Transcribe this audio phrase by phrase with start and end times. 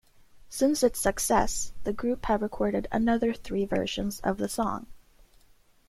[0.49, 4.87] Since its success, the group have recorded another three versions of the song.